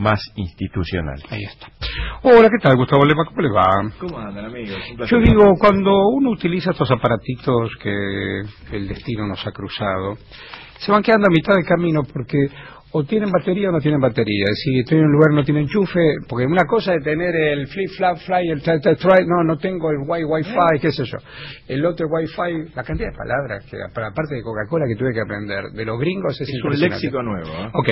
[0.00, 1.22] más institucional.
[1.28, 1.68] Ahí está.
[2.22, 3.24] Hola, ¿qué tal, Gustavo Lema?
[3.26, 3.92] ¿Cómo le va?
[3.98, 4.78] ¿Cómo andan, amigos?
[5.08, 8.40] Yo digo, cuando uno utiliza estos aparatitos que
[8.72, 10.16] el destino nos ha cruzado,
[10.78, 12.38] se van quedando a mitad de camino porque
[12.92, 14.46] o tienen batería o no tienen batería.
[14.54, 17.90] Si estoy en un lugar no tiene enchufe, porque una cosa es tener el flip,
[17.96, 21.18] flap, fly, el try, try, no, no tengo el wi Wi-Fi, qué sé yo.
[21.68, 25.70] El otro Wi-Fi, la cantidad de palabras, que aparte de Coca-Cola que tuve que aprender,
[25.72, 27.48] de los gringos es, es un léxico nuevo.
[27.48, 27.70] ¿eh?
[27.72, 27.88] Ok,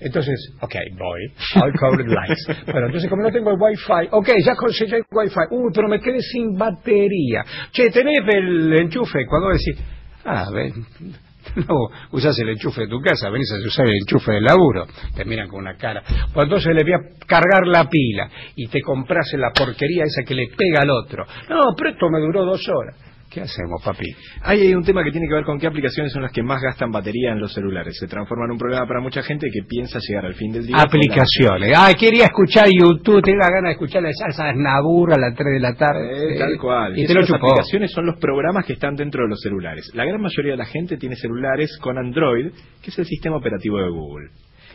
[0.00, 1.22] entonces, ok, voy,
[1.56, 2.46] I'll cover lights.
[2.66, 6.00] bueno, entonces como no tengo el Wi-Fi, ok, ya conseguí el Wi-Fi, uy, pero me
[6.00, 7.44] quedé sin batería.
[7.72, 9.78] Che, tenés el enchufe, cuando decís,
[10.24, 10.72] ah, ven
[11.68, 15.24] No, usas el enchufe de tu casa, venís a usar el enchufe del laburo, te
[15.24, 16.02] miran con una cara.
[16.32, 20.34] Pues entonces le voy a cargar la pila y te compras la porquería esa que
[20.34, 21.24] le pega al otro.
[21.48, 23.11] No, pero esto me duró dos horas.
[23.32, 24.04] ¿Qué hacemos, papi?
[24.42, 26.90] Hay un tema que tiene que ver con qué aplicaciones son las que más gastan
[26.90, 27.96] batería en los celulares.
[27.98, 30.76] Se transforma en un problema para mucha gente que piensa llegar al fin del día.
[30.78, 31.72] Aplicaciones.
[31.74, 35.60] Ah, quería escuchar YouTube, tenía ganas de escuchar la salsa Nabur a las 3 de
[35.60, 36.34] la tarde.
[36.34, 36.98] Eh, tal cual.
[36.98, 39.90] Y, te lo las aplicaciones son los programas que están dentro de los celulares.
[39.94, 42.50] La gran mayoría de la gente tiene celulares con Android,
[42.82, 44.28] que es el sistema operativo de Google.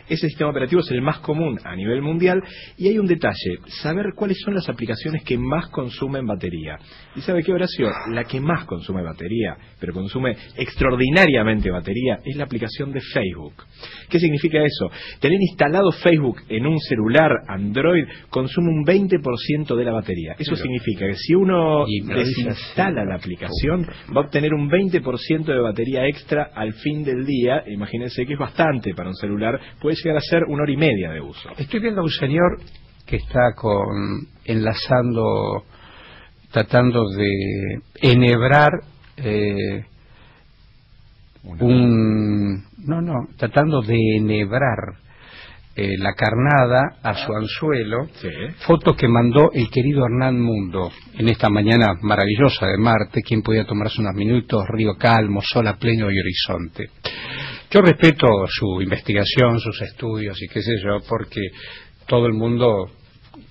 [0.10, 2.42] Ese sistema operativo es el más común a nivel mundial
[2.78, 6.78] y hay un detalle, saber cuáles son las aplicaciones que más consumen batería.
[7.16, 7.90] ¿Y sabe qué, Horacio?
[8.12, 13.54] La que más consume batería, pero consume extraordinariamente batería, es la aplicación de Facebook.
[14.10, 14.90] ¿Qué significa eso?
[15.20, 20.36] Tener instalado Facebook en un celular Android consume un 20% de la batería.
[20.40, 23.86] Eso significa que si uno desinstala la aplicación,
[24.16, 27.64] va a obtener un 20% de batería extra al fin del día.
[27.68, 29.60] Imagínense que es bastante para un celular.
[29.82, 31.50] Puede llegar a ser una hora y media de uso.
[31.58, 32.60] Estoy viendo a un señor
[33.06, 35.64] que está con enlazando,
[36.52, 38.72] tratando de enhebrar
[39.18, 39.86] eh,
[41.44, 44.78] un no no tratando de enhebrar
[45.80, 48.08] eh, la carnada a su anzuelo,
[48.66, 53.64] foto que mandó el querido Hernán Mundo en esta mañana maravillosa de Marte, quien podía
[53.64, 56.90] tomarse unos minutos, río calmo, sol a pleno y horizonte.
[57.70, 61.42] Yo respeto su investigación, sus estudios y qué sé yo, porque
[62.08, 62.90] todo el mundo,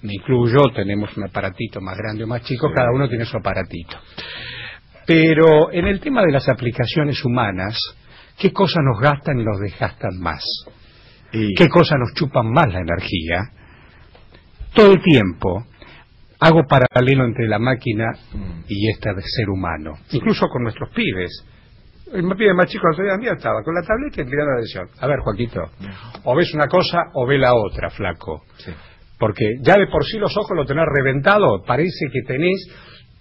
[0.03, 3.99] me incluyo, tenemos un aparatito más grande o más chico, cada uno tiene su aparatito.
[5.07, 7.79] Pero en el tema de las aplicaciones humanas,
[8.39, 10.43] ¿qué cosas nos gastan y nos desgastan más?
[11.31, 13.51] ¿Qué cosas nos chupan más la energía?
[14.75, 15.67] Todo el tiempo
[16.39, 18.65] hago paralelo entre la máquina mm.
[18.69, 21.45] y este ser humano, incluso con nuestros pibes
[22.13, 24.89] me pide más chico el día estaba con la tableta y mirando la decisión.
[25.01, 25.61] A ver, Joaquito,
[26.25, 28.43] o ves una cosa o ve la otra, flaco.
[29.19, 32.69] Porque ya de por sí los ojos lo tenés reventado, parece que tenés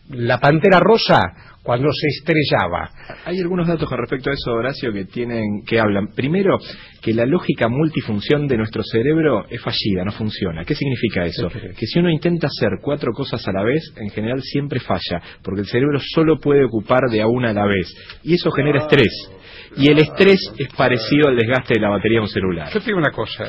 [0.10, 1.22] la pantera rosa
[1.66, 2.92] cuando se estrellaba.
[3.26, 6.10] Hay algunos datos con respecto a eso, Horacio, que tienen que hablan.
[6.14, 6.60] Primero,
[7.02, 10.64] que la lógica multifunción de nuestro cerebro es fallida, no funciona.
[10.64, 11.50] ¿Qué significa eso?
[11.50, 15.62] Que si uno intenta hacer cuatro cosas a la vez, en general siempre falla, porque
[15.62, 17.92] el cerebro solo puede ocupar de a una a la vez,
[18.22, 19.32] y eso genera estrés.
[19.76, 22.70] Y el estrés es parecido al desgaste de la batería de un celular.
[22.72, 23.46] Yo te digo una cosa,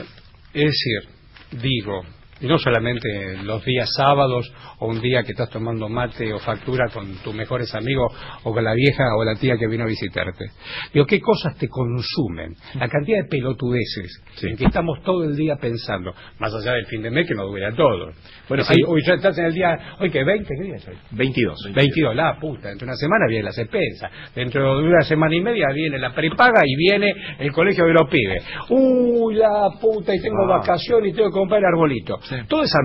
[0.55, 2.03] es decir, digo,
[2.41, 6.89] y no solamente los días sábados o un día que estás tomando mate o factura
[6.93, 8.13] con tus mejores amigos
[8.45, 10.45] o con la vieja o la tía que vino a visitarte.
[10.93, 12.55] Digo, ¿qué cosas te consumen?
[12.75, 17.03] La cantidad de pelotudeces en que estamos todo el día pensando, más allá del fin
[17.03, 18.13] de mes que nos dura todo.
[18.49, 20.97] Bueno, hoy ya estás en el día, hoy que 20, ¿qué día es hoy?
[21.13, 21.73] 22.
[21.75, 25.41] 22, la puta, dentro de una semana viene la expensa, dentro de una semana y
[25.41, 28.45] media viene la prepaga y viene el colegio de los pibes.
[28.71, 30.59] Uy, la puta, y tengo ah.
[30.59, 32.19] vacaciones y tengo que comprar el arbolito.
[32.49, 32.79] Toda esa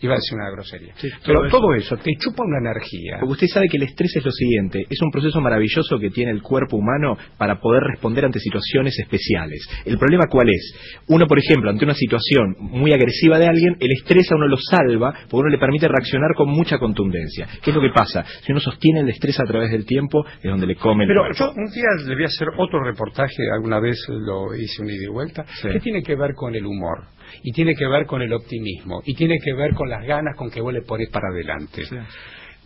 [0.00, 0.94] iba a decir una grosería.
[1.24, 3.18] pero todo eso te chupa una energía.
[3.20, 6.30] Porque usted sabe que el estrés es lo siguiente, es un proceso maravilloso que tiene
[6.30, 9.66] el cuerpo humano para poder responder ante situaciones especiales.
[9.84, 10.74] El problema cuál es?
[11.08, 14.56] Uno, por ejemplo, ante una situación muy agresiva de alguien, el estrés a uno lo
[14.56, 17.48] salva porque uno le permite reaccionar con mucha contundencia.
[17.62, 18.24] ¿Qué es lo que pasa?
[18.42, 21.08] Si uno sostiene el estrés a través del tiempo, es donde le comen.
[21.08, 24.90] Pero yo un día le voy a hacer otro reportaje, alguna vez lo hice un
[24.90, 27.08] ida y vuelta, que tiene que ver con el humor
[27.42, 30.50] y tiene que ver con el optimismo y tiene que ver con las ganas con
[30.50, 31.82] que vos le pones para adelante.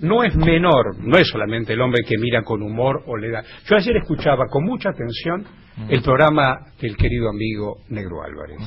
[0.01, 3.43] No es menor, no es solamente el hombre que mira con humor o le da.
[3.67, 5.45] Yo ayer escuchaba con mucha atención
[5.89, 8.59] el programa del querido amigo Negro Álvarez.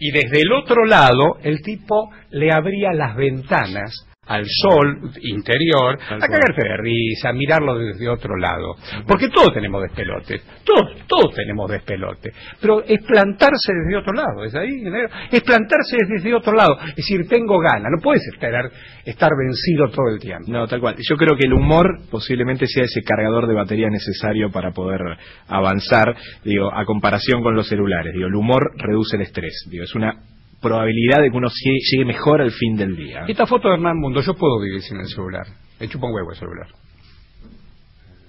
[0.00, 6.18] Y desde el otro lado, el tipo le abría las ventanas al sol interior, a
[6.18, 8.76] cagarse de risa, a mirarlo desde otro lado.
[9.06, 12.32] Porque todos tenemos despelotes, todos, todos tenemos despelote.
[12.60, 14.82] Pero es plantarse desde otro lado, ¿es ahí?
[15.30, 18.70] Es plantarse desde otro lado, es decir, tengo ganas, no puedes esperar
[19.04, 20.50] estar vencido todo el tiempo.
[20.50, 20.96] No, tal cual.
[20.98, 25.00] Yo creo que el humor posiblemente sea ese cargador de batería necesario para poder
[25.48, 28.12] avanzar, digo, a comparación con los celulares.
[28.14, 32.40] Digo, el humor reduce el estrés, digo, es una probabilidad de que uno llegue mejor
[32.40, 33.24] al fin del día.
[33.28, 35.46] Esta foto de Hernán Mundo, yo puedo vivir sin el celular.
[35.80, 36.68] Me chupa un huevo el celular.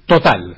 [0.05, 0.57] Total.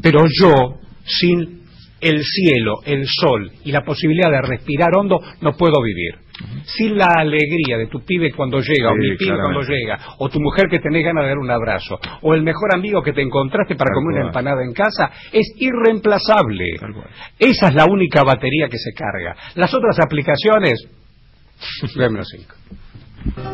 [0.00, 1.62] Pero yo, sin
[2.00, 6.23] el cielo, el sol y la posibilidad de respirar hondo, no puedo vivir.
[6.64, 10.40] Sin la alegría de tu pibe cuando llega, o mi pibe cuando llega, o tu
[10.40, 13.76] mujer que tenés ganas de dar un abrazo, o el mejor amigo que te encontraste
[13.76, 16.64] para comer una empanada en casa, es irreemplazable.
[17.38, 19.36] Esa es la única batería que se carga.
[19.54, 20.88] Las otras aplicaciones.